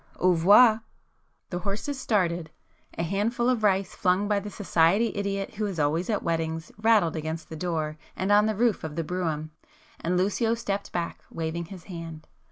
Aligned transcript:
Au 0.19 0.31
revoir!" 0.31 0.81
The 1.51 1.59
horses 1.59 1.99
started,—a 1.99 3.03
handful 3.03 3.47
of 3.49 3.61
rice 3.63 3.93
flung 3.93 4.27
by 4.27 4.39
the 4.39 4.49
society 4.49 5.15
idiot 5.15 5.53
who 5.53 5.67
is 5.67 5.79
always 5.79 6.09
at 6.09 6.23
weddings, 6.23 6.71
rattled 6.81 7.15
against 7.15 7.49
the 7.49 7.55
door 7.55 7.99
and 8.15 8.31
on 8.31 8.47
the 8.47 8.55
roof 8.55 8.83
of 8.83 8.95
the 8.95 9.03
brougham, 9.03 9.51
and 9.99 10.17
Lucio 10.17 10.55
stepped 10.55 10.91
back, 10.91 11.21
waving 11.29 11.65
his 11.65 11.83
hand. 11.83 12.27